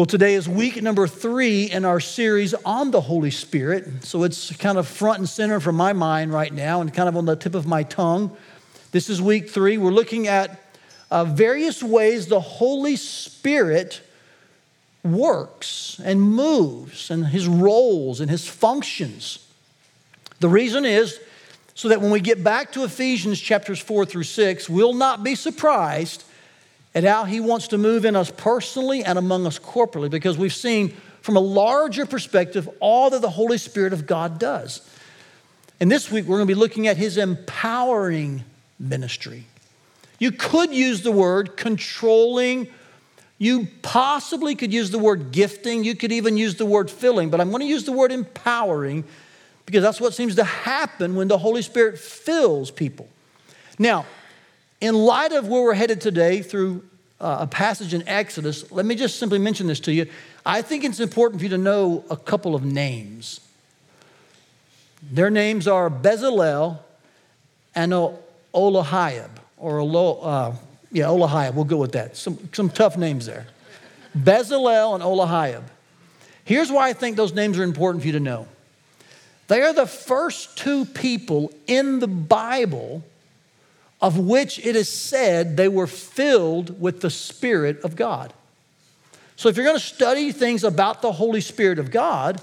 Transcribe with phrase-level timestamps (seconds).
[0.00, 4.02] Well, today is week number three in our series on the Holy Spirit.
[4.02, 7.18] So it's kind of front and center for my mind right now and kind of
[7.18, 8.34] on the tip of my tongue.
[8.92, 9.76] This is week three.
[9.76, 10.58] We're looking at
[11.10, 14.00] uh, various ways the Holy Spirit
[15.04, 19.46] works and moves and his roles and his functions.
[20.38, 21.20] The reason is
[21.74, 25.34] so that when we get back to Ephesians chapters four through six, we'll not be
[25.34, 26.24] surprised
[26.94, 30.54] at how he wants to move in us personally and among us corporately because we've
[30.54, 34.88] seen from a larger perspective all that the Holy Spirit of God does.
[35.78, 38.44] And this week we're going to be looking at his empowering
[38.78, 39.44] ministry.
[40.18, 42.68] You could use the word controlling.
[43.38, 45.84] You possibly could use the word gifting.
[45.84, 49.04] You could even use the word filling, but I'm going to use the word empowering
[49.64, 53.08] because that's what seems to happen when the Holy Spirit fills people.
[53.78, 54.04] Now,
[54.80, 56.84] in light of where we're headed today through
[57.20, 60.06] uh, a passage in Exodus, let me just simply mention this to you.
[60.44, 63.40] I think it's important for you to know a couple of names.
[65.02, 66.78] Their names are Bezalel
[67.74, 70.56] and Olahiab, or Olo, uh,
[70.90, 71.54] yeah, Olahiab.
[71.54, 72.16] We'll go with that.
[72.16, 73.46] Some, some tough names there.
[74.16, 75.62] Bezalel and Olahiab.
[76.44, 78.48] Here's why I think those names are important for you to know.
[79.48, 83.04] They are the first two people in the Bible
[84.00, 88.32] of which it is said they were filled with the Spirit of God.
[89.36, 92.40] So, if you're going to study things about the Holy Spirit of God,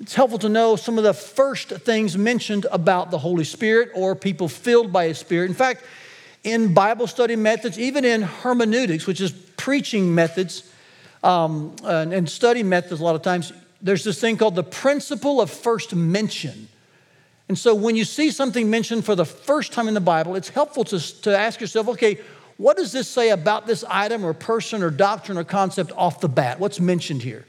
[0.00, 4.14] it's helpful to know some of the first things mentioned about the Holy Spirit or
[4.14, 5.48] people filled by His Spirit.
[5.48, 5.82] In fact,
[6.44, 10.70] in Bible study methods, even in hermeneutics, which is preaching methods
[11.24, 15.40] um, and, and study methods, a lot of times, there's this thing called the principle
[15.40, 16.68] of first mention.
[17.48, 20.48] And so when you see something mentioned for the first time in the Bible, it's
[20.48, 22.18] helpful to, to ask yourself, okay,
[22.56, 26.28] what does this say about this item or person or doctrine or concept off the
[26.28, 26.58] bat?
[26.58, 27.44] What's mentioned here?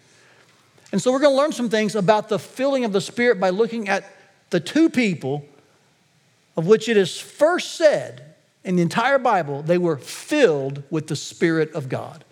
[0.91, 3.49] And so we're going to learn some things about the filling of the Spirit by
[3.49, 4.05] looking at
[4.49, 5.45] the two people
[6.55, 11.15] of which it is first said in the entire Bible they were filled with the
[11.15, 12.23] Spirit of God.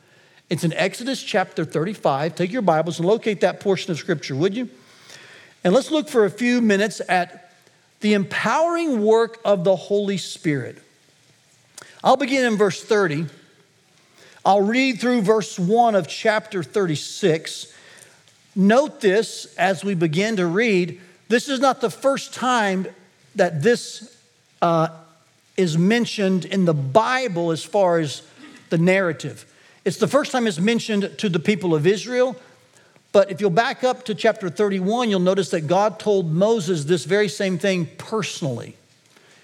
[0.50, 2.36] It's in Exodus chapter 35.
[2.36, 4.70] Take your Bibles and locate that portion of Scripture, would you?
[5.64, 7.45] And let's look for a few minutes at
[8.06, 10.78] the empowering work of the Holy Spirit.
[12.04, 13.26] I'll begin in verse 30.
[14.46, 17.74] I'll read through verse 1 of chapter 36.
[18.56, 21.02] Note this as we begin to read.
[21.30, 22.86] This is not the first time
[23.34, 24.16] that this
[24.62, 24.90] uh,
[25.58, 28.22] is mentioned in the Bible as far as
[28.70, 29.52] the narrative.
[29.84, 32.36] It's the first time it's mentioned to the people of Israel,
[33.16, 37.06] but if you'll back up to chapter 31, you'll notice that God told Moses this
[37.06, 38.76] very same thing personally.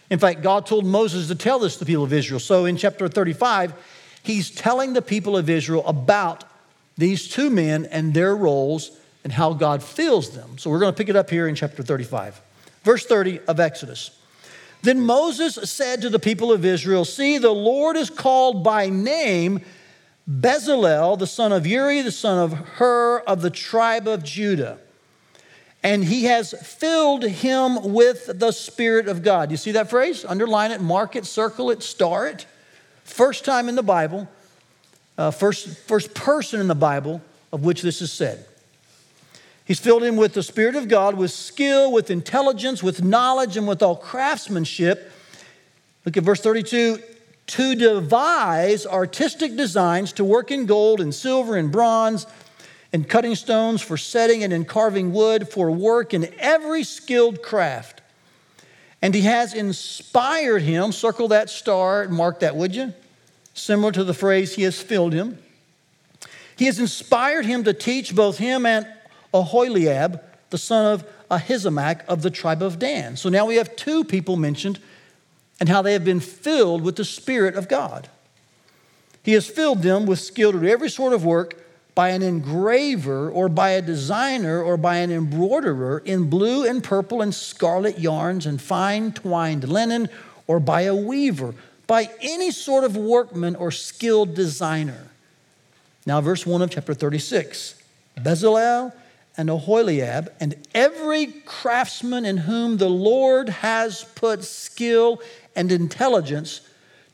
[0.09, 2.41] In fact, God told Moses to tell this to the people of Israel.
[2.41, 3.73] So in chapter 35,
[4.23, 6.43] he's telling the people of Israel about
[6.97, 8.91] these two men and their roles
[9.23, 10.57] and how God fills them.
[10.57, 12.41] So we're going to pick it up here in chapter 35.
[12.83, 14.19] Verse 30 of Exodus.
[14.81, 19.61] Then Moses said to the people of Israel, See, the Lord is called by name
[20.29, 24.77] Bezalel, the son of Uri, the son of Hur of the tribe of Judah.
[25.83, 29.49] And he has filled him with the Spirit of God.
[29.49, 30.23] You see that phrase?
[30.23, 32.45] Underline it, mark it, circle it, star it.
[33.03, 34.29] First time in the Bible,
[35.17, 37.21] uh, first, first person in the Bible
[37.51, 38.45] of which this is said.
[39.65, 43.67] He's filled him with the Spirit of God, with skill, with intelligence, with knowledge, and
[43.67, 45.11] with all craftsmanship.
[46.05, 46.99] Look at verse 32
[47.47, 52.25] to devise artistic designs to work in gold and silver and bronze
[52.93, 58.01] and cutting stones for setting and in carving wood for work in every skilled craft.
[59.01, 62.93] And he has inspired him, circle that star, and mark that, would you?
[63.53, 65.39] Similar to the phrase, he has filled him.
[66.55, 68.85] He has inspired him to teach both him and
[69.33, 73.15] Aholiab, the son of Ahisamach of the tribe of Dan.
[73.17, 74.79] So now we have two people mentioned
[75.61, 78.09] and how they have been filled with the Spirit of God.
[79.21, 81.53] He has filled them with skill to do every sort of work
[81.93, 87.21] by an engraver or by a designer or by an embroiderer in blue and purple
[87.21, 90.09] and scarlet yarns and fine twined linen
[90.47, 91.53] or by a weaver,
[91.85, 95.09] by any sort of workman or skilled designer.
[96.07, 97.75] Now, verse 1 of chapter 36
[98.17, 98.93] Bezalel
[99.37, 105.21] and Aholiab, and every craftsman in whom the Lord has put skill
[105.55, 106.61] and intelligence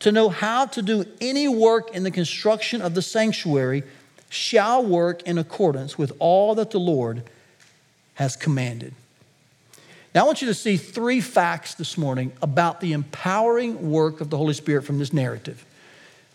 [0.00, 3.82] to know how to do any work in the construction of the sanctuary
[4.30, 7.22] shall work in accordance with all that the Lord
[8.14, 8.94] has commanded.
[10.14, 14.30] Now, I want you to see three facts this morning about the empowering work of
[14.30, 15.64] the Holy Spirit from this narrative.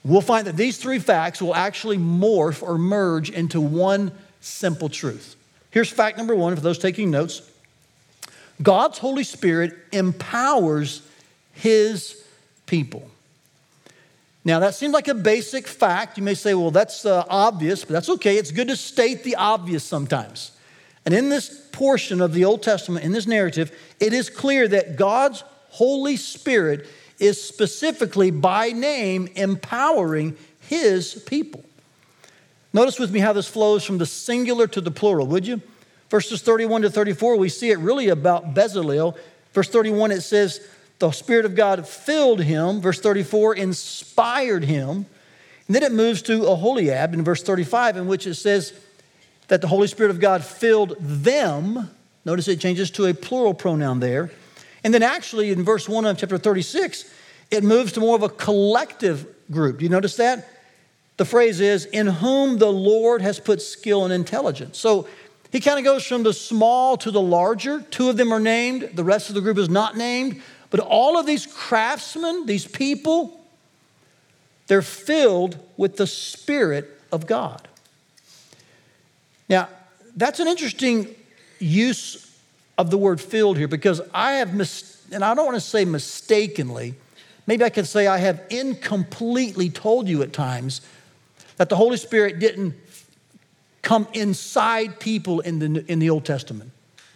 [0.03, 5.36] we'll find that these three facts will actually morph or merge into one simple truth.
[5.73, 7.41] Here's fact number one for those taking notes
[8.61, 11.01] God's Holy Spirit empowers
[11.51, 12.23] His
[12.67, 13.09] people.
[14.45, 16.17] Now, that seems like a basic fact.
[16.17, 18.37] You may say, well, that's uh, obvious, but that's okay.
[18.37, 20.51] It's good to state the obvious sometimes.
[21.05, 24.95] And in this portion of the Old Testament, in this narrative, it is clear that
[24.95, 26.87] God's Holy Spirit
[27.19, 31.63] is specifically by name empowering his people.
[32.73, 35.61] Notice with me how this flows from the singular to the plural, would you?
[36.09, 39.15] Verses 31 to 34, we see it really about Bezalel.
[39.53, 40.67] Verse 31, it says,
[40.99, 42.81] The Spirit of God filled him.
[42.81, 45.05] Verse 34, inspired him.
[45.67, 48.73] And then it moves to Aholiab in verse 35, in which it says
[49.47, 51.89] that the Holy Spirit of God filled them.
[52.25, 54.31] Notice it changes to a plural pronoun there.
[54.83, 57.11] And then actually in verse 1 of chapter 36,
[57.51, 59.77] it moves to more of a collective group.
[59.77, 60.47] Do you notice that?
[61.18, 64.80] The phrase is, in whom the Lord has put skill and intelligence.
[64.80, 65.07] So
[65.51, 67.81] he kind of goes from the small to the larger.
[67.92, 70.42] Two of them are named, the rest of the group is not named.
[70.71, 73.39] But all of these craftsmen, these people,
[74.65, 77.68] they're filled with the Spirit of God.
[79.48, 79.69] Now,
[80.15, 81.13] that's an interesting
[81.60, 82.36] use
[82.77, 85.86] of the word filled here because I have, mis- and I don't want to say
[85.86, 86.95] mistakenly,
[87.45, 90.81] maybe I could say I have incompletely told you at times
[91.63, 92.74] that the Holy Spirit didn't
[93.81, 96.71] come inside people in the, in the Old Testament.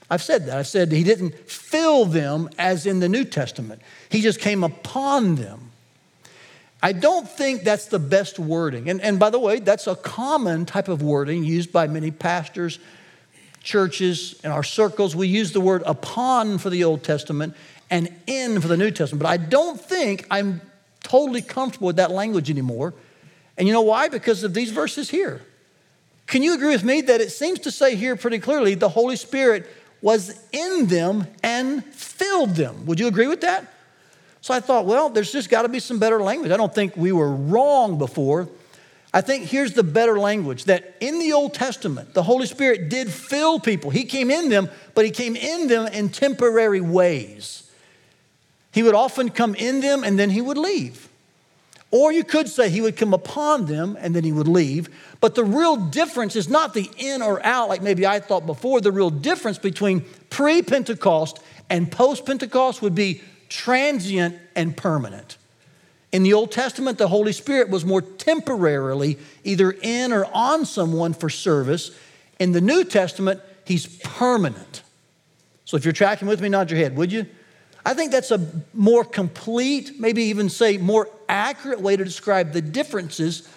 [0.10, 0.58] I've said that.
[0.58, 4.64] I've said that he didn't fill them as in the New Testament, he just came
[4.64, 5.72] upon them.
[6.82, 8.90] I don't think that's the best wording.
[8.90, 12.80] And, and by the way, that's a common type of wording used by many pastors,
[13.62, 15.14] churches, in our circles.
[15.14, 17.54] We use the word upon for the Old Testament
[17.90, 19.24] and in for the New Testament.
[19.24, 20.62] But I don't think I'm
[21.04, 22.94] totally comfortable with that language anymore.
[23.57, 24.07] And you know why?
[24.07, 25.42] Because of these verses here.
[26.27, 29.15] Can you agree with me that it seems to say here pretty clearly the Holy
[29.15, 29.68] Spirit
[30.01, 32.86] was in them and filled them?
[32.86, 33.74] Would you agree with that?
[34.42, 36.51] So I thought, well, there's just got to be some better language.
[36.51, 38.48] I don't think we were wrong before.
[39.13, 43.12] I think here's the better language that in the Old Testament, the Holy Spirit did
[43.12, 43.89] fill people.
[43.89, 47.71] He came in them, but He came in them in temporary ways.
[48.74, 51.06] He would often come in them and then He would leave.
[51.89, 54.89] Or you could say He would come upon them and then He would leave.
[55.22, 58.81] But the real difference is not the in or out, like maybe I thought before.
[58.81, 61.39] The real difference between pre Pentecost
[61.69, 65.38] and post Pentecost would be transient and permanent.
[66.12, 71.13] In the Old Testament, the Holy Spirit was more temporarily either in or on someone
[71.13, 71.92] for service.
[72.39, 74.84] In the New Testament, he's permanent.
[75.66, 77.25] So if you're tracking with me, nod your head, would you?
[77.88, 82.62] I think that's a more complete, maybe even say more accurate way to describe the
[82.62, 83.48] differences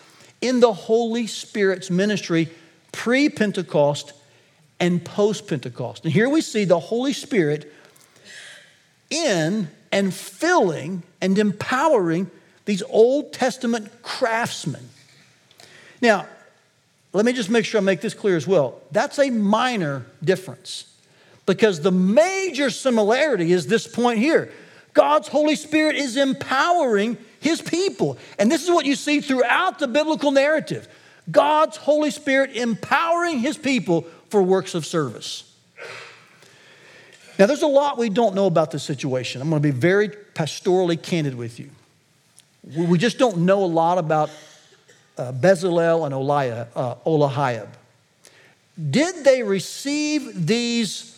[0.41, 2.49] in the Holy Spirit's ministry
[2.93, 4.13] pre Pentecost
[4.79, 6.05] and post Pentecost.
[6.05, 7.75] And here we see the Holy Spirit
[9.11, 12.31] in and filling and empowering
[12.67, 14.91] these Old Testament craftsmen.
[16.01, 16.29] Now,
[17.13, 18.81] let me just make sure I make this clear as well.
[18.93, 20.90] That's a minor difference
[21.47, 24.53] because the major similarity is this point here
[24.95, 28.19] God's Holy Spirit is empowering his people.
[28.39, 30.89] And this is what you see throughout the biblical narrative
[31.31, 35.45] God's Holy Spirit empowering his people for works of service.
[37.39, 39.41] Now, there's a lot we don't know about this situation.
[39.41, 41.71] I'm going to be very pastorally candid with you.
[42.77, 44.31] We just don't know a lot about
[45.17, 47.69] uh, Bezalel and Oliah, uh, Olahiab.
[48.91, 51.10] Did they receive these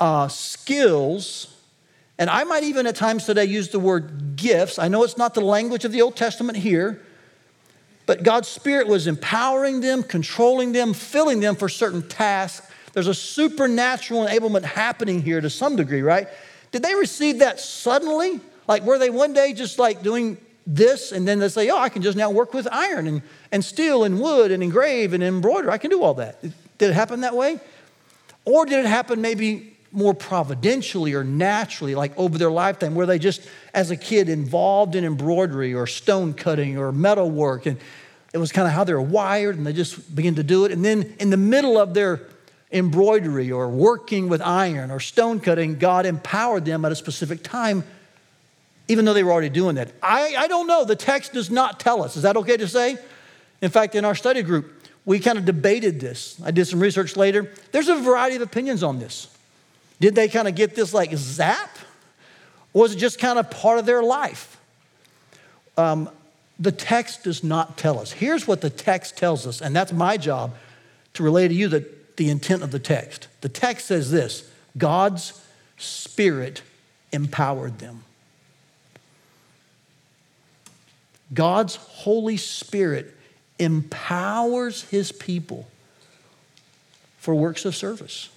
[0.00, 1.54] uh, skills?
[2.18, 4.78] And I might even at times today use the word gifts.
[4.78, 7.02] I know it's not the language of the Old Testament here,
[8.06, 13.14] but God's Spirit was empowering them, controlling them, filling them for certain tasks there's a
[13.14, 16.28] supernatural enablement happening here to some degree, right?
[16.72, 18.40] Did they receive that suddenly?
[18.66, 21.90] Like, were they one day just like doing this and then they say, oh, I
[21.90, 23.20] can just now work with iron and,
[23.52, 25.70] and steel and wood and engrave and embroider.
[25.70, 26.40] I can do all that.
[26.40, 26.54] Did
[26.88, 27.60] it happen that way?
[28.46, 33.18] Or did it happen maybe more providentially or naturally, like over their lifetime, where they
[33.18, 37.78] just, as a kid, involved in embroidery or stone cutting or metal work, and
[38.34, 40.72] it was kind of how they were wired, and they just began to do it.
[40.72, 42.20] And then in the middle of their
[42.70, 47.82] embroidery or working with iron or stone cutting, God empowered them at a specific time,
[48.88, 49.92] even though they were already doing that.
[50.02, 50.84] I, I don't know.
[50.84, 52.16] The text does not tell us.
[52.16, 52.98] Is that okay to say?
[53.62, 56.38] In fact, in our study group, we kind of debated this.
[56.44, 57.50] I did some research later.
[57.72, 59.28] There's a variety of opinions on this.
[60.00, 61.70] Did they kind of get this like zap?
[62.72, 64.60] Or was it just kind of part of their life?
[65.76, 66.10] Um,
[66.58, 68.12] the text does not tell us.
[68.12, 70.54] Here's what the text tells us, and that's my job
[71.14, 73.28] to relay to you the, the intent of the text.
[73.40, 75.42] The text says this God's
[75.76, 76.62] Spirit
[77.12, 78.04] empowered them.
[81.32, 83.14] God's Holy Spirit
[83.58, 85.66] empowers his people
[87.18, 88.30] for works of service.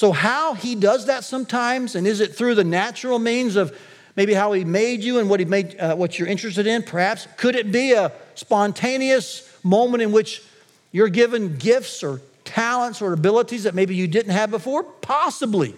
[0.00, 3.78] So, how he does that sometimes, and is it through the natural means of
[4.16, 6.82] maybe how he made you and what he made, uh, what you're interested in?
[6.84, 10.42] Perhaps could it be a spontaneous moment in which
[10.90, 14.84] you're given gifts or talents or abilities that maybe you didn't have before?
[14.84, 15.74] Possibly.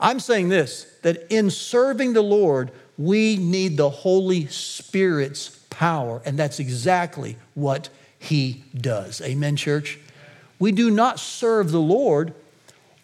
[0.00, 6.36] I'm saying this that in serving the Lord, we need the Holy Spirit's power, and
[6.36, 7.88] that's exactly what
[8.18, 9.20] He does.
[9.20, 10.00] Amen, church?
[10.58, 12.34] We do not serve the Lord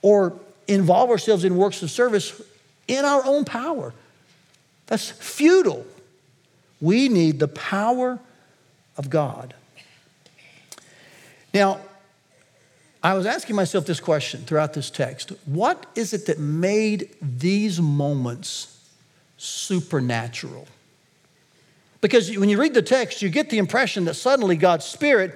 [0.05, 2.43] or involve ourselves in works of service
[2.87, 3.95] in our own power.
[4.87, 5.87] That's futile.
[6.79, 8.19] We need the power
[8.99, 9.55] of God.
[11.55, 11.81] Now,
[13.03, 17.81] I was asking myself this question throughout this text What is it that made these
[17.81, 18.75] moments
[19.45, 20.67] supernatural.
[22.01, 25.35] Because when you read the text, you get the impression that suddenly God's Spirit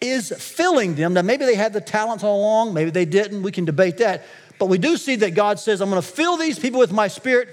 [0.00, 1.14] is filling them.
[1.14, 3.42] Now, maybe they had the talents all along, maybe they didn't.
[3.42, 4.24] We can debate that.
[4.58, 7.08] But we do see that God says, I'm going to fill these people with my
[7.08, 7.48] Spirit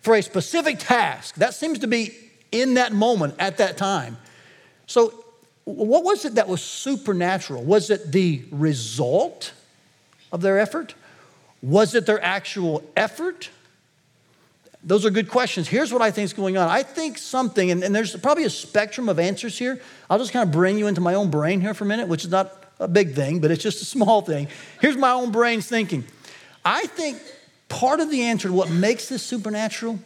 [0.00, 1.34] for a specific task.
[1.36, 2.14] That seems to be
[2.52, 4.16] in that moment at that time.
[4.86, 5.24] So,
[5.64, 7.64] what was it that was supernatural?
[7.64, 9.52] Was it the result
[10.30, 10.94] of their effort?
[11.62, 13.48] Was it their actual effort?
[14.86, 15.66] Those are good questions.
[15.66, 16.68] Here's what I think is going on.
[16.68, 19.80] I think something, and, and, there's probably a spectrum of answers here.
[20.10, 22.24] I'll just kind of bring you into my own brain here for a minute, which
[22.24, 24.48] is not a big thing, but it's just a small thing.
[24.82, 26.04] Here's my own brain's thinking.
[26.64, 27.18] I think
[27.70, 29.98] part of the answer to what makes this supernatural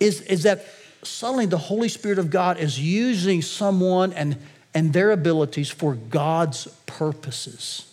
[0.00, 0.64] is, is that
[1.02, 4.38] suddenly the Holy Spirit of God is using someone and,
[4.72, 7.92] and their abilities for God's purposes.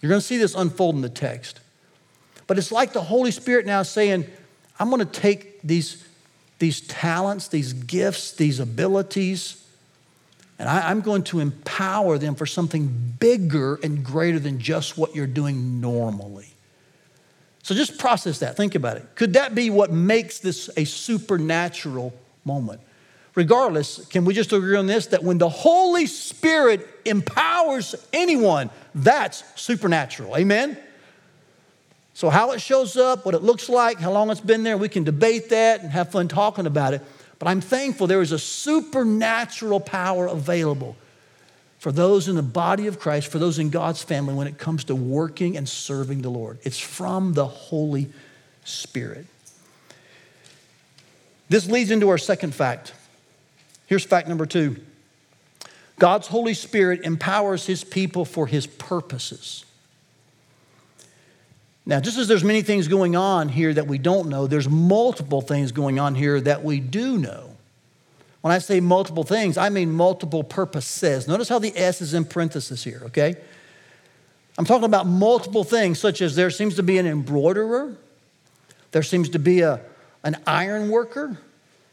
[0.00, 1.60] You're going to see this unfold in the text.
[2.46, 4.24] But it's like the Holy Spirit now saying,
[4.78, 6.06] I'm going to take these,
[6.58, 9.62] these talents, these gifts, these abilities,
[10.58, 15.14] and I, I'm going to empower them for something bigger and greater than just what
[15.14, 16.48] you're doing normally.
[17.62, 18.56] So just process that.
[18.56, 19.04] Think about it.
[19.16, 22.14] Could that be what makes this a supernatural
[22.44, 22.80] moment?
[23.34, 29.44] Regardless, can we just agree on this that when the Holy Spirit empowers anyone, that's
[29.60, 30.36] supernatural?
[30.36, 30.78] Amen?
[32.16, 34.88] So, how it shows up, what it looks like, how long it's been there, we
[34.88, 37.02] can debate that and have fun talking about it.
[37.38, 40.96] But I'm thankful there is a supernatural power available
[41.78, 44.84] for those in the body of Christ, for those in God's family when it comes
[44.84, 46.58] to working and serving the Lord.
[46.62, 48.08] It's from the Holy
[48.64, 49.26] Spirit.
[51.50, 52.94] This leads into our second fact.
[53.88, 54.76] Here's fact number two
[55.98, 59.66] God's Holy Spirit empowers his people for his purposes.
[61.88, 65.40] Now, just as there's many things going on here that we don't know, there's multiple
[65.40, 67.56] things going on here that we do know.
[68.40, 71.28] When I say multiple things, I mean multiple purposes.
[71.28, 73.36] Notice how the S is in parenthesis here, okay?
[74.58, 77.96] I'm talking about multiple things, such as there seems to be an embroiderer,
[78.90, 79.80] there seems to be a,
[80.24, 81.38] an iron worker,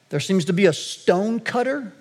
[0.10, 1.92] there seems to be a stone cutter.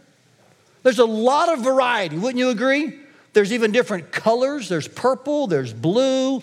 [0.83, 2.99] There's a lot of variety, wouldn't you agree?
[3.33, 4.69] There's even different colors.
[4.69, 6.43] There's purple, there's blue,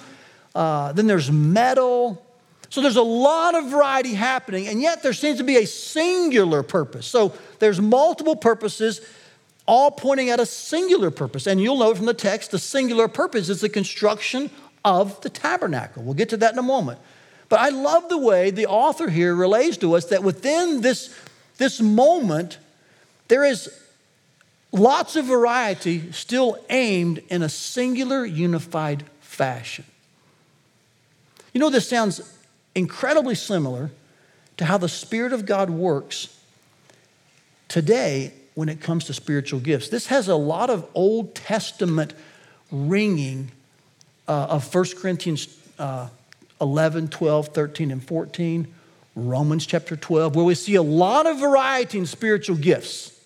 [0.56, 2.26] uh, then there's metal.
[2.70, 6.62] So there's a lot of variety happening, and yet there seems to be a singular
[6.64, 7.08] purpose.
[7.08, 9.02] So there's multiple purposes,
[9.66, 11.48] all pointing at a singular purpose.
[11.48, 14.52] And you'll know from the text, the singular purpose is the construction
[14.86, 16.04] of the tabernacle.
[16.04, 17.00] We'll get to that in a moment.
[17.50, 21.14] But I love the way the author here relays to us that within this,
[21.58, 22.60] this moment,
[23.28, 23.70] there is
[24.72, 29.86] lots of variety still aimed in a singular, unified fashion.
[31.54, 32.22] You know, this sounds
[32.76, 33.92] incredibly similar
[34.58, 36.38] to how the Spirit of God works
[37.68, 39.90] today when it comes to spiritual gifts.
[39.90, 42.14] This has a lot of Old Testament
[42.72, 43.52] ringing
[44.28, 46.10] uh, of 1 Corinthians uh,
[46.62, 48.68] 11, 12, 13, and 14,
[49.16, 53.18] Romans chapter 12, where we see a lot of variety in spiritual gifts.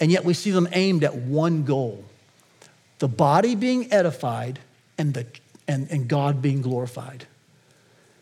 [0.00, 2.04] And yet we see them aimed at one goal
[3.00, 4.60] the body being edified
[4.96, 5.26] and the
[5.66, 7.26] and, and God being glorified.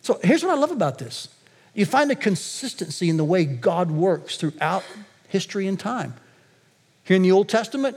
[0.00, 1.28] So here's what I love about this
[1.74, 4.84] you find a consistency in the way God works throughout
[5.28, 6.14] history and time.
[7.04, 7.96] Here in the Old Testament,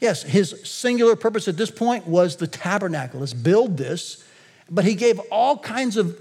[0.00, 3.20] yes, his singular purpose at this point was the tabernacle.
[3.20, 4.24] Let's build this.
[4.70, 6.18] But he gave all kinds of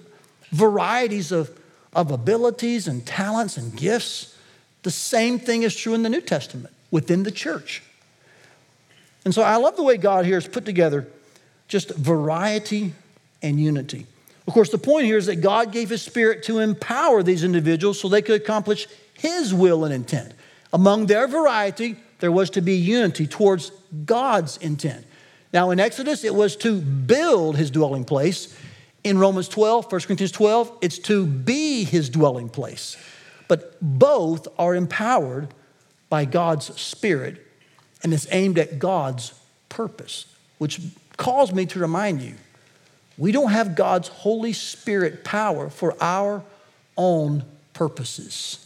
[0.51, 1.57] varieties of,
[1.93, 4.35] of abilities and talents and gifts
[4.83, 7.81] The same thing is true in the New Testament within the church.
[9.25, 11.07] And so I love the way God here has put together
[11.67, 12.93] just variety
[13.41, 14.05] and unity.
[14.47, 17.99] Of course, the point here is that God gave His Spirit to empower these individuals
[17.99, 20.33] so they could accomplish His will and intent.
[20.71, 23.71] Among their variety, there was to be unity towards
[24.05, 25.05] God's intent.
[25.51, 28.55] Now, in Exodus, it was to build His dwelling place.
[29.03, 32.97] In Romans 12, 1 Corinthians 12, it's to be His dwelling place.
[33.47, 35.49] But both are empowered
[36.09, 37.45] by God's Spirit
[38.03, 39.33] and it's aimed at God's
[39.67, 40.27] purpose,
[40.59, 40.79] which
[41.17, 42.35] calls me to remind you
[43.17, 46.43] we don't have God's Holy Spirit power for our
[46.97, 47.43] own
[47.73, 48.61] purposes.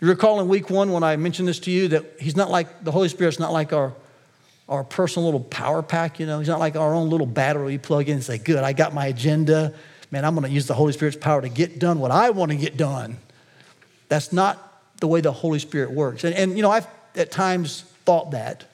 [0.00, 2.84] You recall in week one when I mentioned this to you that He's not like,
[2.84, 3.94] the Holy Spirit's not like our,
[4.68, 6.38] our personal little power pack, you know?
[6.38, 8.92] He's not like our own little battery you plug in and say, Good, I got
[8.92, 9.72] my agenda.
[10.10, 12.50] Man, I'm going to use the Holy Spirit's power to get done what I want
[12.50, 13.16] to get done.
[14.08, 14.60] That's not
[15.00, 16.24] the way the Holy Spirit works.
[16.24, 16.86] And, and you know, I've
[17.16, 18.64] at times thought that.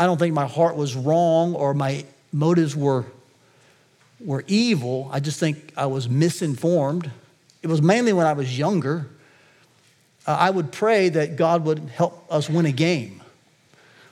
[0.00, 3.04] I don't think my heart was wrong or my motives were,
[4.18, 5.10] were evil.
[5.12, 7.10] I just think I was misinformed.
[7.62, 9.06] It was mainly when I was younger.
[10.26, 13.20] Uh, I would pray that God would help us win a game.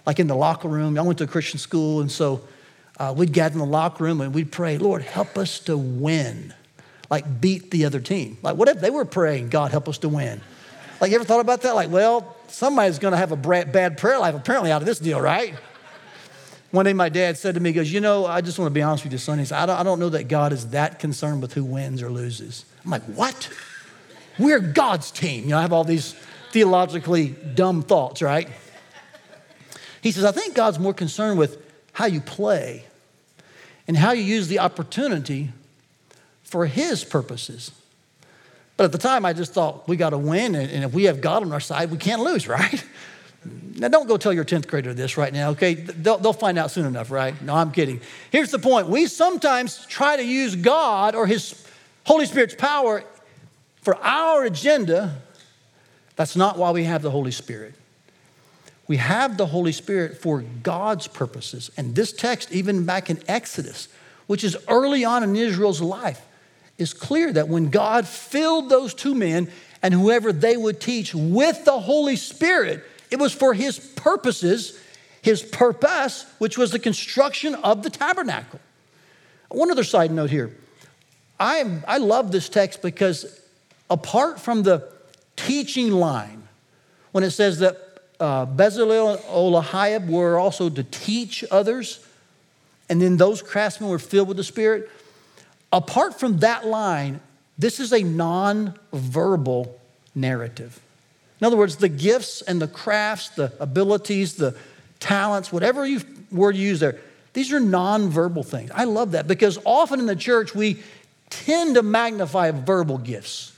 [0.04, 2.42] Like in the locker room, I went to a Christian school, and so
[2.98, 6.52] uh, we'd gather in the locker room and we'd pray, Lord, help us to win.
[7.08, 8.36] Like beat the other team.
[8.42, 10.42] Like, what if they were praying, God, help us to win?
[11.00, 11.74] Like, you ever thought about that?
[11.74, 15.54] Like, well, somebody's to have a bad prayer life apparently out of this deal, right?
[16.70, 18.74] One day my dad said to me, he goes, you know, I just want to
[18.74, 19.38] be honest with you, son.
[19.38, 22.02] He said, I don't, I don't know that God is that concerned with who wins
[22.02, 22.66] or loses.
[22.84, 23.48] I'm like, what?
[24.38, 25.44] We're God's team.
[25.44, 26.14] You know, I have all these
[26.52, 28.48] theologically dumb thoughts, right?
[30.02, 31.58] He says, I think God's more concerned with
[31.92, 32.84] how you play
[33.86, 35.50] and how you use the opportunity
[36.42, 37.72] for his purposes.
[38.76, 41.20] But at the time, I just thought we got to win, and if we have
[41.20, 42.84] God on our side, we can't lose, right?
[43.78, 45.74] Now, don't go tell your 10th grader this right now, okay?
[45.74, 47.40] They'll, they'll find out soon enough, right?
[47.42, 48.00] No, I'm kidding.
[48.30, 51.64] Here's the point we sometimes try to use God or His
[52.04, 53.04] Holy Spirit's power
[53.82, 55.22] for our agenda.
[56.16, 57.74] That's not why we have the Holy Spirit.
[58.88, 61.70] We have the Holy Spirit for God's purposes.
[61.76, 63.88] And this text, even back in Exodus,
[64.26, 66.24] which is early on in Israel's life,
[66.78, 69.50] is clear that when God filled those two men
[69.82, 74.78] and whoever they would teach with the Holy Spirit, it was for his purposes,
[75.22, 78.60] his purpose, which was the construction of the tabernacle.
[79.48, 80.54] One other side note here.
[81.40, 83.40] I, am, I love this text because
[83.88, 84.90] apart from the
[85.36, 86.48] teaching line,
[87.12, 87.76] when it says that
[88.20, 92.04] uh, Bezalel and Olahiab were also to teach others,
[92.90, 94.90] and then those craftsmen were filled with the Spirit,
[95.72, 97.20] Apart from that line,
[97.58, 99.78] this is a non-verbal
[100.14, 100.80] narrative.
[101.40, 104.56] In other words, the gifts and the crafts, the abilities, the
[105.00, 106.00] talents, whatever you
[106.32, 106.98] word you use there,
[107.32, 108.70] these are non-verbal things.
[108.74, 110.82] I love that because often in the church we
[111.30, 113.52] tend to magnify verbal gifts.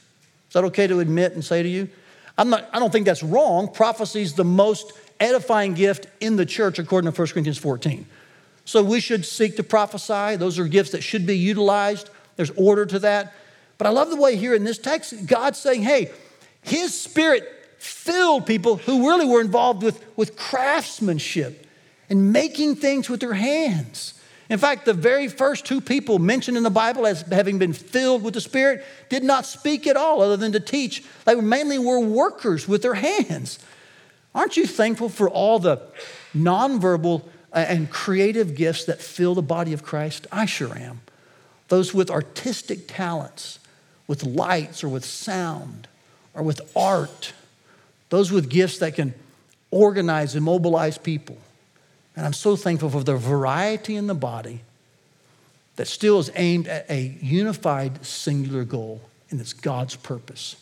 [0.48, 1.88] Is that okay to admit and say to you?
[2.36, 3.72] I'm not, I don't think that's wrong.
[3.72, 8.06] Prophecy is the most edifying gift in the church according to 1 Corinthians 14.
[8.64, 10.36] So we should seek to prophesy.
[10.36, 12.10] Those are gifts that should be utilized.
[12.36, 13.34] There's order to that.
[13.78, 16.10] But I love the way here in this text, God's saying, hey,
[16.62, 21.66] His Spirit filled people who really were involved with, with craftsmanship
[22.10, 24.14] and making things with their hands.
[24.50, 28.22] In fact, the very first two people mentioned in the Bible as having been filled
[28.22, 31.02] with the Spirit did not speak at all other than to teach.
[31.24, 33.58] They mainly were workers with their hands.
[34.34, 35.80] Aren't you thankful for all the
[36.34, 40.26] nonverbal uh, and creative gifts that fill the body of Christ?
[40.30, 41.00] I sure am.
[41.68, 43.58] Those with artistic talents,
[44.06, 45.88] with lights or with sound
[46.34, 47.32] or with art,
[48.10, 49.14] those with gifts that can
[49.70, 51.38] organize and mobilize people.
[52.14, 54.60] And I'm so thankful for the variety in the body
[55.76, 60.56] that still is aimed at a unified, singular goal, and it's God's purpose.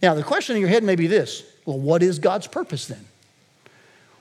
[0.00, 3.04] Now, the question in your head may be this well, what is God's purpose then?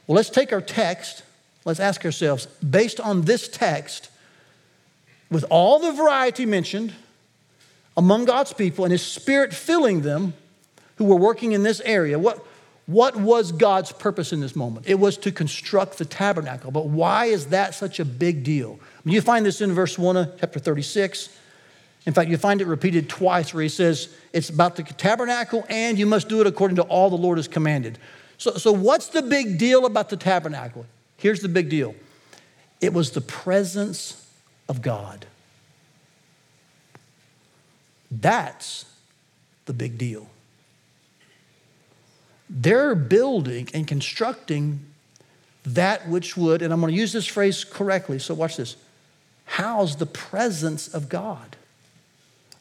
[0.06, 1.24] Well, let's take our text
[1.66, 4.10] let's ask ourselves based on this text,
[5.30, 6.94] with all the variety mentioned
[7.96, 10.34] among God's people and His Spirit filling them
[11.02, 12.46] who were working in this area, what,
[12.86, 14.86] what was God's purpose in this moment?
[14.88, 16.70] It was to construct the tabernacle.
[16.70, 18.80] But why is that such a big deal?
[18.80, 21.36] I mean, you find this in verse 1 of chapter 36.
[22.06, 25.98] In fact, you find it repeated twice where he says it's about the tabernacle and
[25.98, 27.98] you must do it according to all the Lord has commanded.
[28.38, 30.86] So, so what's the big deal about the tabernacle?
[31.18, 31.96] Here's the big deal
[32.80, 34.24] it was the presence
[34.70, 35.26] of God.
[38.12, 38.86] That's
[39.66, 40.31] the big deal.
[42.54, 44.86] They're building and constructing
[45.66, 48.76] that which would, and I'm going to use this phrase correctly, so watch this
[49.46, 51.56] house the presence of God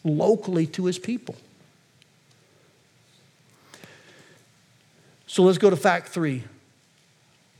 [0.04, 1.34] locally to his people.
[5.26, 6.44] So let's go to fact three.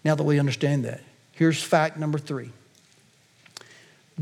[0.05, 2.51] Now that we understand that, here's fact number three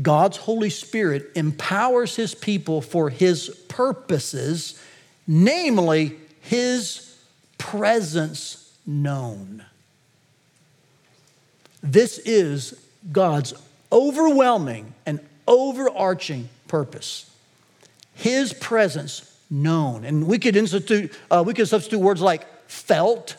[0.01, 4.81] God's Holy Spirit empowers his people for his purposes,
[5.27, 7.08] namely his
[7.59, 9.63] presence known.
[11.83, 12.73] This is
[13.11, 13.53] God's
[13.91, 17.29] overwhelming and overarching purpose.
[18.15, 20.03] His presence known.
[20.03, 23.35] And we could institute, uh, we could substitute words like felt,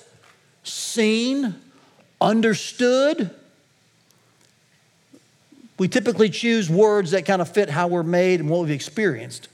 [0.63, 1.57] seen,
[2.21, 3.31] understood.
[5.79, 9.49] We typically choose words that kind of fit how we're made and what we've experienced.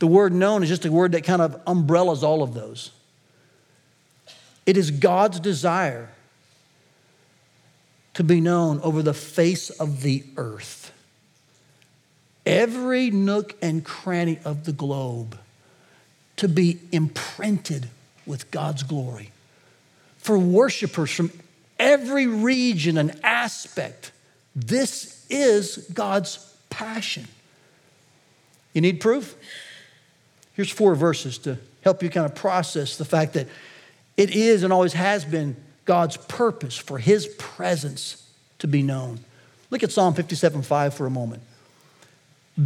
[0.00, 2.90] The word known is just a word that kind of umbrellas all of those.
[4.66, 6.08] It is God's desire
[8.14, 10.92] to be known over the face of the earth.
[12.46, 15.38] Every nook and cranny of the globe
[16.36, 17.88] to be imprinted
[18.24, 19.30] with God's glory.
[20.16, 21.30] For worshipers from
[21.78, 24.12] every region and aspect,
[24.56, 27.28] this is God's passion.
[28.72, 29.36] You need proof?
[30.54, 33.48] Here's four verses to help you kind of process the fact that
[34.16, 39.20] it is and always has been God's purpose for his presence to be known.
[39.70, 41.42] Look at Psalm 57 5 for a moment.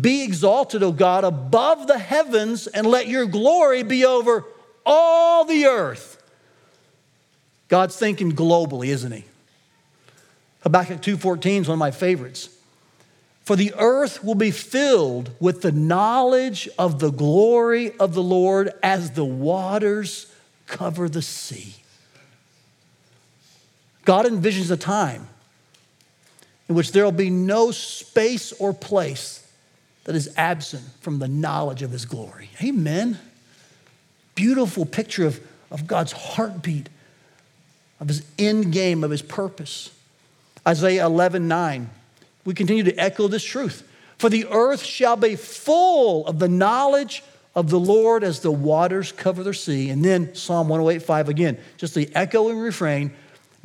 [0.00, 4.44] Be exalted, O God, above the heavens, and let your glory be over
[4.84, 6.22] all the earth.
[7.68, 9.24] God's thinking globally, isn't he?
[10.62, 12.48] Habakkuk 2:14 is one of my favorites.
[13.44, 18.72] For the earth will be filled with the knowledge of the glory of the Lord
[18.82, 20.32] as the waters
[20.66, 21.74] cover the sea.
[24.06, 25.28] God envisions a time
[26.68, 29.46] in which there will be no space or place
[30.04, 32.50] that is absent from the knowledge of his glory.
[32.62, 33.18] Amen.
[34.34, 36.88] Beautiful picture of, of God's heartbeat,
[38.00, 39.90] of his end game, of his purpose.
[40.66, 41.90] Isaiah 11 9.
[42.44, 43.88] We continue to echo this truth.
[44.18, 47.22] For the earth shall be full of the knowledge
[47.54, 49.90] of the Lord as the waters cover the sea.
[49.90, 53.12] And then Psalm 108 5 again, just the echoing refrain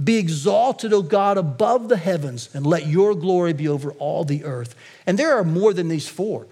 [0.01, 4.45] be exalted, O God, above the heavens, and let your glory be over all the
[4.45, 4.75] earth.
[5.05, 6.47] And there are more than these four.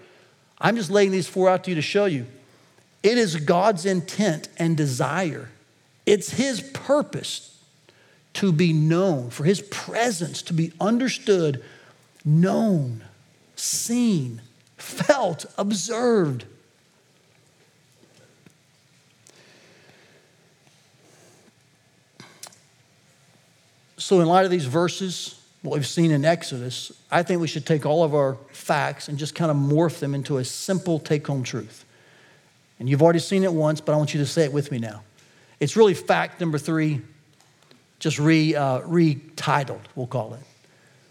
[0.58, 2.26] I'm just laying these four out to you to show you.
[3.02, 5.48] It is God's intent and desire,
[6.04, 7.56] it's His purpose
[8.34, 11.64] to be known, for His presence to be understood,
[12.28, 13.02] known,
[13.56, 14.42] seen,
[14.76, 16.44] felt, observed.
[23.96, 27.66] So, in light of these verses, what we've seen in Exodus, I think we should
[27.66, 31.26] take all of our facts and just kind of morph them into a simple take
[31.26, 31.84] home truth.
[32.78, 34.78] And you've already seen it once, but I want you to say it with me
[34.78, 35.02] now.
[35.58, 37.00] It's really fact number three,
[37.98, 40.40] just re, uh, retitled, we'll call it.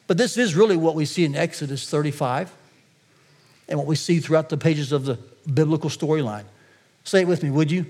[0.07, 2.51] But this is really what we see in Exodus 35
[3.67, 5.19] and what we see throughout the pages of the
[5.53, 6.45] biblical storyline.
[7.03, 7.85] Say it with me, would you?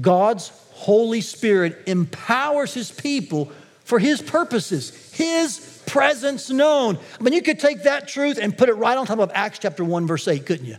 [0.00, 3.52] God's Holy Spirit empowers his people
[3.84, 6.96] for his purposes, his presence known.
[7.18, 9.58] I mean, you could take that truth and put it right on top of Acts
[9.58, 10.76] chapter 1, verse 8, couldn't you?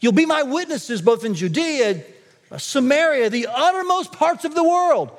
[0.00, 2.02] You'll be my witnesses both in Judea,
[2.56, 5.10] Samaria, the uttermost parts of the world.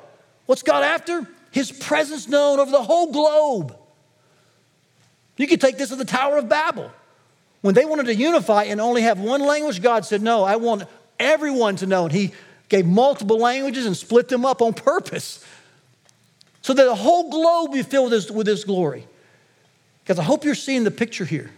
[0.46, 1.26] What's God after?
[1.50, 3.76] His presence known over the whole globe.
[5.36, 6.90] You could take this to the Tower of Babel.
[7.60, 10.84] When they wanted to unify and only have one language, God said, No, I want
[11.18, 12.04] everyone to know.
[12.04, 12.32] And He
[12.68, 15.44] gave multiple languages and split them up on purpose
[16.62, 19.06] so that the whole globe be filled with his, with his glory.
[20.02, 21.50] Because I hope you're seeing the picture here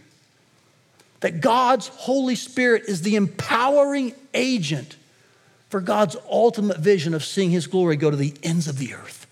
[1.21, 4.97] that God's Holy Spirit is the empowering agent
[5.71, 9.27] for God's ultimate vision of seeing his glory go to the ends of the earth.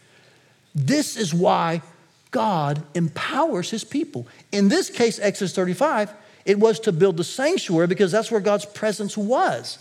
[0.75, 1.83] This is why
[2.35, 4.27] God empowers his people.
[4.51, 6.13] In this case, Exodus 35,
[6.45, 9.79] it was to build the sanctuary because that's where God's presence was.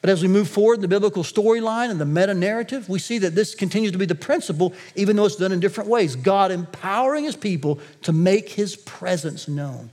[0.00, 3.18] But as we move forward in the biblical storyline and the meta narrative, we see
[3.18, 6.14] that this continues to be the principle, even though it's done in different ways.
[6.14, 9.90] God empowering his people to make his presence known.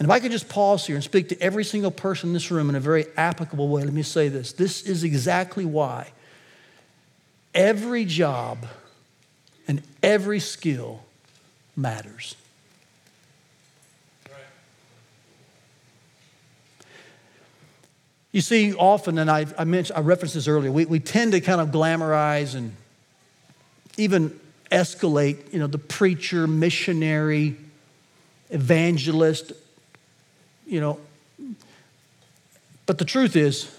[0.00, 2.50] And if I could just pause here and speak to every single person in this
[2.50, 4.52] room in a very applicable way, let me say this.
[4.52, 6.08] This is exactly why
[7.54, 8.66] every job
[9.68, 11.02] and every skill
[11.76, 12.36] matters.
[18.32, 21.40] You see, often, and I, I mentioned, I referenced this earlier, we, we tend to
[21.40, 22.74] kind of glamorize and
[23.96, 24.38] even
[24.70, 27.56] escalate, you know, the preacher, missionary,
[28.50, 29.52] evangelist,
[30.66, 31.00] you know.
[32.84, 33.74] But the truth is,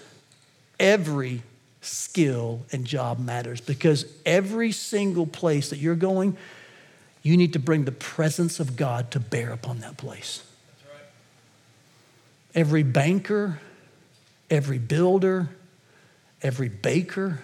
[0.80, 1.42] every
[1.80, 6.36] skill and job matters because every single place that you're going,
[7.22, 10.42] you need to bring the presence of God to bear upon that place.
[12.54, 13.60] Every banker,
[14.50, 15.48] every builder,
[16.42, 17.40] every baker,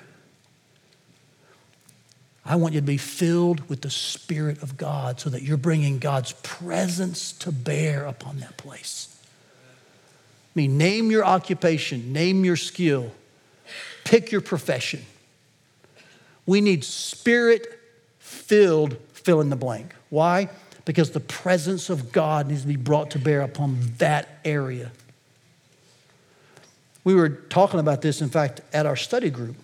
[2.46, 5.98] I want you to be filled with the Spirit of God so that you're bringing
[5.98, 9.16] God's presence to bear upon that place.
[10.54, 13.12] I mean, name your occupation, name your skill,
[14.04, 15.04] pick your profession.
[16.46, 17.80] We need spirit
[18.18, 19.94] filled fill in the blank.
[20.10, 20.50] Why?
[20.84, 24.92] Because the presence of God needs to be brought to bear upon that area.
[27.04, 29.56] We were talking about this, in fact, at our study group.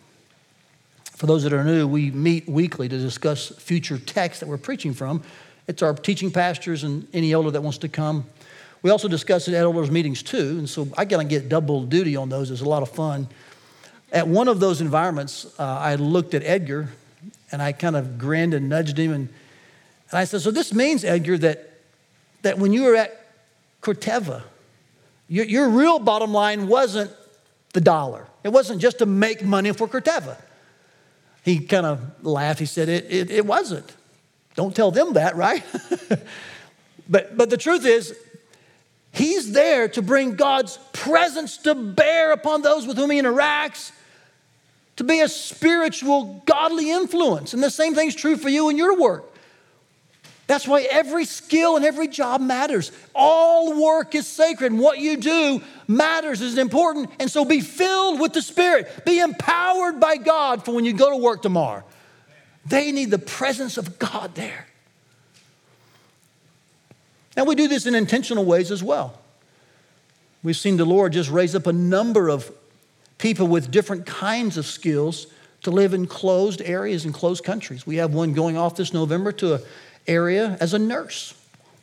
[1.17, 4.95] For those that are new, we meet weekly to discuss future texts that we're preaching
[4.95, 5.23] from.
[5.69, 8.25] It's our teaching pastors and any elder that wants to come.
[8.83, 12.17] We also discuss it at elders' meetings too, and so I gotta get double duty
[12.17, 12.51] on those.
[12.51, 13.29] It's a lot of fun.
[14.13, 16.89] At one of those environments, uh, I looked at Edgar
[17.53, 19.29] and I kind of grinned and nudged him, and,
[20.11, 21.73] and I said, So this means, Edgar, that,
[22.43, 23.27] that when you were at
[23.83, 24.43] Corteva,
[25.29, 27.11] your, your real bottom line wasn't
[27.73, 30.37] the dollar, it wasn't just to make money for Corteva.
[31.45, 32.61] He kind of laughed.
[32.61, 33.95] He said, It, it, it wasn't.
[34.55, 35.65] Don't tell them that, right?
[37.09, 38.15] but, but the truth is,
[39.13, 43.93] he's there to bring God's presence to bear upon those with whom he interacts,
[45.01, 47.55] to be a spiritual, godly influence.
[47.55, 49.25] And the same thing's true for you in your work.
[50.47, 52.93] That's why every skill and every job matters.
[53.15, 57.09] All work is sacred, and what you do matters, is important.
[57.19, 59.07] And so be filled with the Spirit.
[59.07, 61.83] Be empowered by God for when you go to work tomorrow.
[62.67, 64.67] They need the presence of God there.
[67.39, 69.19] And we do this in intentional ways as well.
[70.43, 72.53] We've seen the Lord just raise up a number of
[73.21, 75.27] people with different kinds of skills
[75.63, 77.87] to live in closed areas and closed countries.
[77.87, 79.61] We have one going off this November to an
[80.07, 81.35] area as a nurse.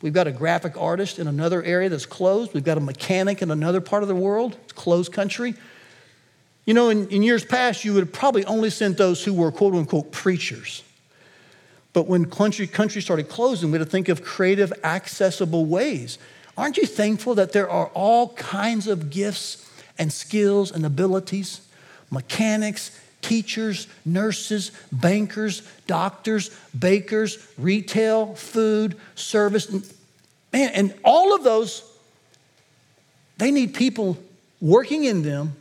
[0.02, 2.54] We've got a graphic artist in another area that's closed.
[2.54, 5.54] We've got a mechanic in another part of the world, it's closed country.
[6.66, 9.50] You know, in, in years past, you would have probably only sent those who were
[9.50, 10.82] quote unquote preachers.
[11.92, 16.18] But when country, country started closing, we had to think of creative, accessible ways.
[16.56, 19.64] Aren't you thankful that there are all kinds of gifts
[19.98, 21.60] and skills and abilities?
[22.10, 29.70] Mechanics, teachers, nurses, bankers, doctors, bakers, retail, food, service.
[30.52, 31.82] Man, and all of those,
[33.36, 34.16] they need people
[34.60, 35.54] working in them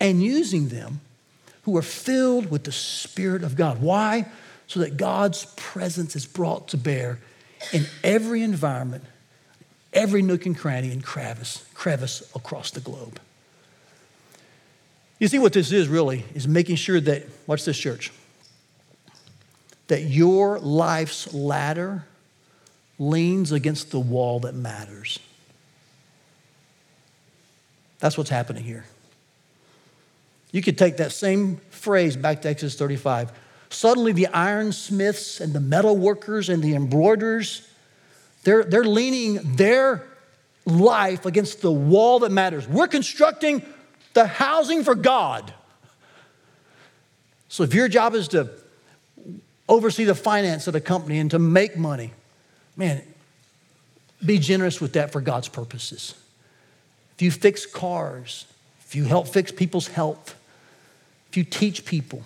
[0.00, 1.00] and using them
[1.62, 3.80] who are filled with the Spirit of God.
[3.80, 4.26] Why?
[4.66, 7.18] So that God's presence is brought to bear
[7.72, 9.04] in every environment,
[9.92, 13.20] every nook and cranny and crevice, crevice across the globe.
[15.22, 18.10] You see, what this is really is making sure that, watch this, church,
[19.86, 22.04] that your life's ladder
[22.98, 25.20] leans against the wall that matters.
[28.00, 28.84] That's what's happening here.
[30.50, 33.30] You could take that same phrase back to Exodus 35.
[33.70, 37.64] Suddenly, the ironsmiths and the metal workers and the embroiderers,
[38.42, 40.04] they're, they're leaning their
[40.66, 42.66] life against the wall that matters.
[42.66, 43.64] We're constructing
[44.14, 45.52] the housing for God.
[47.48, 48.50] So if your job is to
[49.68, 52.12] oversee the finance of the company and to make money,
[52.76, 53.02] man,
[54.24, 56.14] be generous with that for God's purposes.
[57.16, 58.46] If you fix cars,
[58.84, 60.34] if you help fix people's health,
[61.28, 62.22] if you teach people,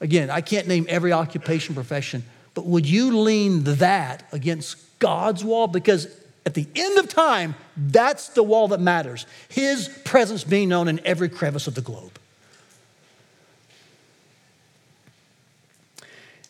[0.00, 5.66] again, I can't name every occupation profession, but would you lean that against God's wall?
[5.66, 6.08] Because
[6.46, 9.26] at the end of time, that's the wall that matters.
[9.48, 12.18] His presence being known in every crevice of the globe.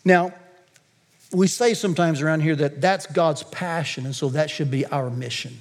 [0.05, 0.33] Now,
[1.33, 5.11] we say sometimes around here that that's God's passion, and so that should be our
[5.11, 5.61] mission.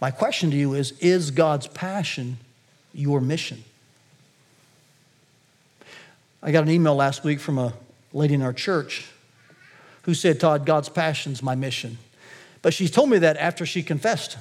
[0.00, 2.38] My question to you is Is God's passion
[2.92, 3.64] your mission?
[6.42, 7.72] I got an email last week from a
[8.12, 9.08] lady in our church
[10.02, 11.98] who said, Todd, God's passion's my mission.
[12.68, 14.36] But she told me that after she confessed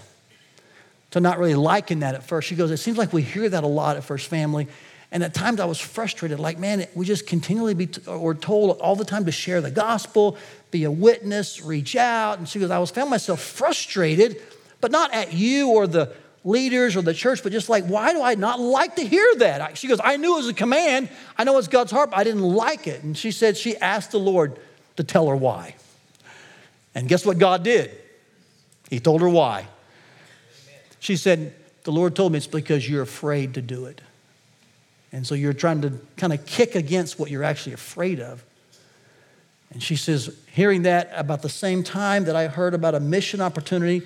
[1.11, 2.49] to not really liking that at first.
[2.49, 4.67] She goes, It seems like we hear that a lot at First Family.
[5.13, 8.79] And at times I was frustrated, like, man, we just continually be t- or told
[8.79, 10.35] all the time to share the gospel,
[10.71, 12.37] be a witness, reach out.
[12.37, 14.41] And she goes, I was found myself frustrated,
[14.81, 16.13] but not at you or the
[16.43, 19.77] leaders or the church, but just like, why do I not like to hear that?
[19.77, 21.07] She goes, I knew it was a command.
[21.37, 23.03] I know it's God's heart, but I didn't like it.
[23.03, 24.59] And she said she asked the Lord
[24.97, 25.75] to tell her why.
[26.93, 28.01] And guess what God did?
[28.89, 29.67] He told her why.
[30.99, 34.01] She said, The Lord told me it's because you're afraid to do it.
[35.11, 38.43] And so you're trying to kind of kick against what you're actually afraid of.
[39.71, 43.41] And she says, hearing that about the same time that I heard about a mission
[43.41, 44.05] opportunity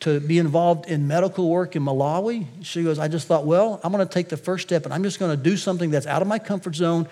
[0.00, 3.92] to be involved in medical work in Malawi, she goes, I just thought, well, I'm
[3.92, 6.22] going to take the first step and I'm just going to do something that's out
[6.22, 7.08] of my comfort zone.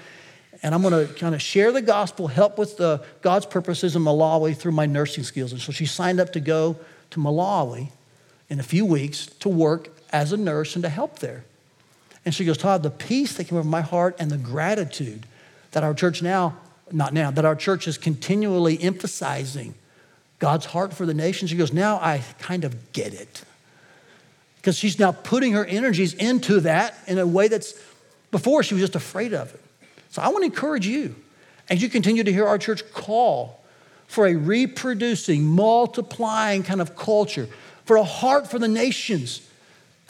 [0.62, 4.02] And I'm going to kind of share the gospel, help with the, God's purposes in
[4.02, 5.52] Malawi through my nursing skills.
[5.52, 6.76] And so she signed up to go
[7.10, 7.90] to Malawi
[8.48, 11.44] in a few weeks to work as a nurse and to help there.
[12.24, 15.26] And she goes, Todd, the peace that came over my heart and the gratitude
[15.72, 16.56] that our church now,
[16.92, 19.74] not now, that our church is continually emphasizing
[20.38, 21.48] God's heart for the nation.
[21.48, 23.42] She goes, Now I kind of get it.
[24.56, 27.74] Because she's now putting her energies into that in a way that's
[28.30, 29.61] before she was just afraid of it.
[30.12, 31.16] So I want to encourage you
[31.70, 33.64] as you continue to hear our church call
[34.06, 37.48] for a reproducing, multiplying kind of culture,
[37.86, 39.40] for a heart for the nations.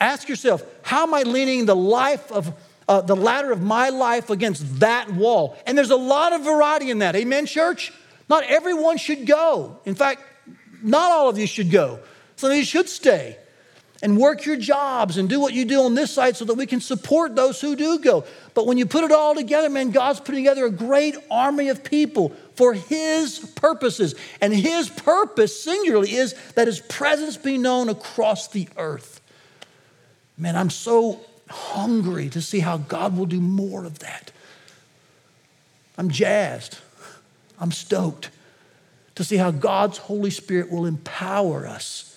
[0.01, 2.53] Ask yourself, how am I leaning the life of
[2.89, 5.57] uh, the ladder of my life against that wall?
[5.65, 7.15] And there's a lot of variety in that.
[7.15, 7.93] Amen, church?
[8.27, 9.79] Not everyone should go.
[9.85, 10.21] In fact,
[10.81, 11.99] not all of you should go.
[12.35, 13.37] Some of you should stay
[14.03, 16.65] and work your jobs and do what you do on this side so that we
[16.65, 18.25] can support those who do go.
[18.53, 21.85] But when you put it all together, man, God's putting together a great army of
[21.85, 24.13] people for His purposes.
[24.41, 29.21] And His purpose, singularly, is that His presence be known across the earth.
[30.37, 34.33] Man, I'm so hungry to see how God will do more of that.
[35.97, 36.77] I'm jazzed.
[37.57, 38.31] I'm stoked
[39.15, 42.12] to see how God's Holy Spirit will empower us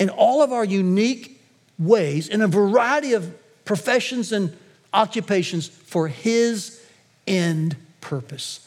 [0.00, 1.40] in all of our unique
[1.78, 3.32] ways, in a variety of
[3.64, 4.56] professions and
[4.92, 6.82] occupations for His
[7.26, 8.66] end purpose.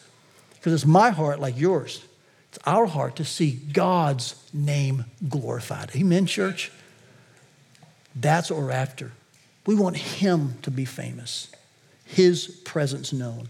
[0.54, 2.06] Because it's my heart, like yours,
[2.50, 5.92] it's our heart to see God's name glorified.
[5.96, 6.72] Amen, church?
[8.16, 9.12] That's what we're after.
[9.66, 11.50] We want Him to be famous,
[12.06, 13.50] His presence known.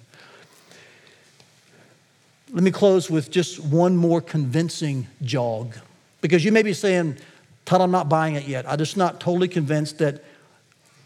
[2.53, 5.75] Let me close with just one more convincing jog.
[6.21, 7.17] Because you may be saying,
[7.65, 8.69] Todd, I'm not buying it yet.
[8.69, 10.23] I'm just not totally convinced that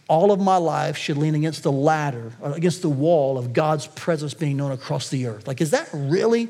[0.08, 3.88] all of my life should lean against the ladder, or against the wall of God's
[3.88, 5.48] presence being known across the earth.
[5.48, 6.50] Like, is that really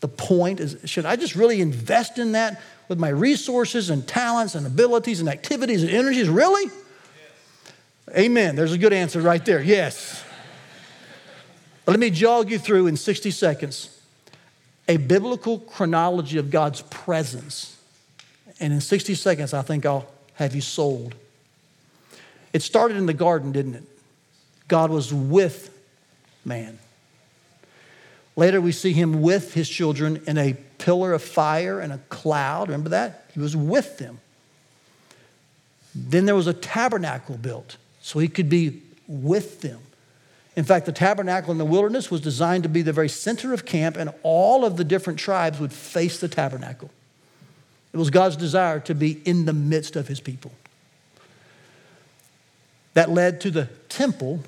[0.00, 0.60] the point?
[0.60, 5.20] Is, should I just really invest in that with my resources and talents and abilities
[5.20, 6.28] and activities and energies?
[6.28, 6.70] Really?
[6.70, 8.16] Yes.
[8.16, 8.56] Amen.
[8.56, 9.60] There's a good answer right there.
[9.60, 10.24] Yes.
[11.86, 13.94] Let me jog you through in 60 seconds
[14.88, 17.77] a biblical chronology of God's presence.
[18.60, 21.14] And in 60 seconds, I think I'll have you sold.
[22.52, 23.84] It started in the garden, didn't it?
[24.68, 25.74] God was with
[26.44, 26.78] man.
[28.36, 32.68] Later, we see him with his children in a pillar of fire and a cloud.
[32.68, 33.24] Remember that?
[33.34, 34.20] He was with them.
[35.94, 39.80] Then there was a tabernacle built so he could be with them.
[40.54, 43.64] In fact, the tabernacle in the wilderness was designed to be the very center of
[43.64, 46.90] camp, and all of the different tribes would face the tabernacle.
[47.92, 50.52] It was God's desire to be in the midst of his people.
[52.94, 54.40] That led to the temple.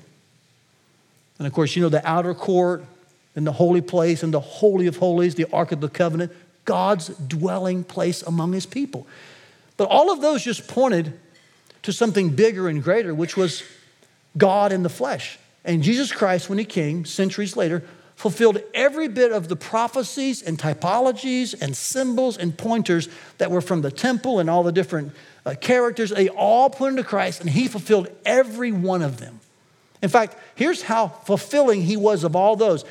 [1.37, 2.83] And of course, you know, the outer court
[3.35, 6.31] and the holy place and the Holy of Holies, the Ark of the Covenant,
[6.65, 9.07] God's dwelling place among his people.
[9.77, 11.17] But all of those just pointed
[11.83, 13.63] to something bigger and greater, which was
[14.37, 15.39] God in the flesh.
[15.65, 17.83] And Jesus Christ, when he came centuries later,
[18.21, 23.81] fulfilled every bit of the prophecies and typologies and symbols and pointers that were from
[23.81, 25.11] the temple and all the different
[25.43, 26.11] uh, characters.
[26.11, 29.39] They all pointed to Christ, and he fulfilled every one of them.
[30.03, 32.85] In fact, here's how fulfilling he was of all those.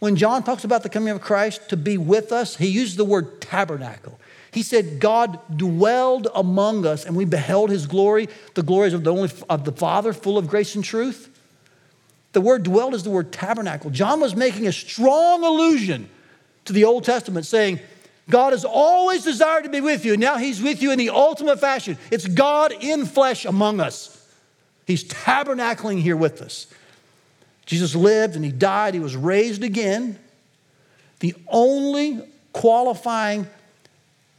[0.00, 3.06] When John talks about the coming of Christ to be with us, he used the
[3.06, 4.20] word tabernacle.
[4.52, 9.12] He said, God dwelled among us, and we beheld his glory, the glories of the
[9.12, 11.33] only of the Father, full of grace and truth.
[12.34, 13.90] The word dwelled is the word tabernacle.
[13.90, 16.08] John was making a strong allusion
[16.66, 17.78] to the Old Testament, saying,
[18.28, 20.14] God has always desired to be with you.
[20.14, 21.96] And now he's with you in the ultimate fashion.
[22.10, 24.20] It's God in flesh among us.
[24.86, 26.66] He's tabernacling here with us.
[27.66, 28.94] Jesus lived and he died.
[28.94, 30.18] He was raised again.
[31.20, 32.20] The only
[32.52, 33.46] qualifying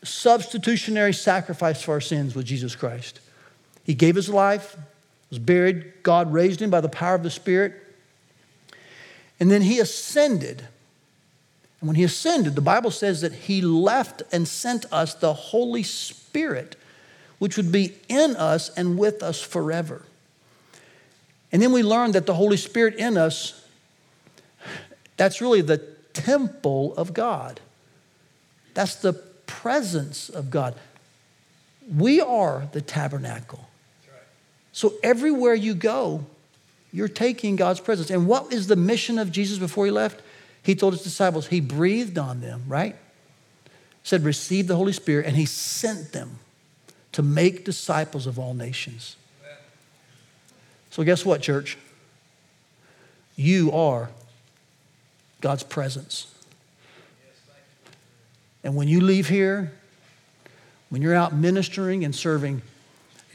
[0.04, 3.22] substitutionary sacrifice for our sins was Jesus Christ.
[3.84, 4.76] He gave his life,
[5.30, 5.94] was buried.
[6.04, 7.84] God raised him by the power of the Spirit.
[9.40, 10.68] And then he ascended.
[11.82, 15.84] And when he ascended, the Bible says that he left and sent us the Holy
[15.84, 16.76] Spirit,
[17.40, 20.04] which would be in us and with us forever.
[21.52, 23.66] And then we learned that the Holy Spirit in us,
[25.18, 25.78] that's really the
[26.14, 27.60] temple of God.
[28.74, 30.76] That's the presence of God.
[31.94, 33.70] We are the tabernacle.
[34.72, 36.26] So everywhere you go,
[36.96, 38.10] you're taking God's presence.
[38.10, 40.22] And what is the mission of Jesus before he left?
[40.64, 42.96] He told his disciples, he breathed on them, right?
[44.04, 46.40] Said, receive the Holy Spirit, and he sent them
[47.12, 49.18] to make disciples of all nations.
[50.90, 51.78] So, guess what, church?
[53.36, 54.10] You are
[55.42, 56.34] God's presence.
[58.64, 59.74] And when you leave here,
[60.88, 62.62] when you're out ministering and serving,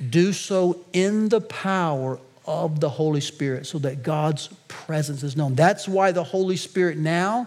[0.09, 2.19] do so in the power
[2.51, 5.55] of the Holy Spirit so that God's presence is known.
[5.55, 7.47] That's why the Holy Spirit now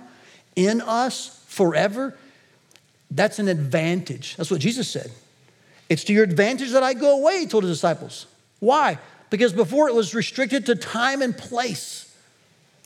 [0.56, 2.16] in us forever,
[3.12, 4.38] that's an advantage.
[4.38, 5.12] That's what Jesus said.
[5.90, 8.28] It's to your advantage that I go away, he told his disciples.
[8.60, 8.98] Why?
[9.30, 12.16] Because before it was restricted to time and place,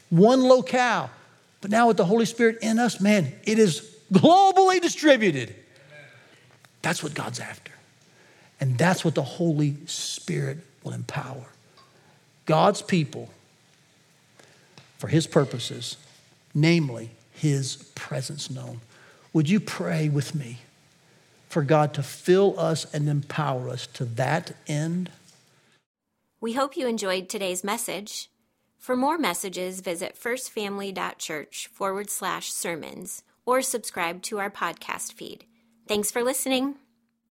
[0.09, 1.11] one locale.
[1.61, 5.53] But now with the Holy Spirit in us, man, it is globally distributed.
[6.81, 7.73] That's what God's after.
[8.59, 11.45] And that's what the Holy Spirit will empower.
[12.47, 13.29] God's people
[14.97, 15.97] for His purposes,
[16.55, 18.81] namely His presence known.
[19.33, 20.57] Would you pray with me
[21.49, 25.11] for God to fill us and empower us to that end?
[26.41, 28.29] We hope you enjoyed today's message.
[28.77, 35.45] For more messages, visit firstfamily.church forward slash sermons or subscribe to our podcast feed.
[35.87, 36.75] Thanks for listening.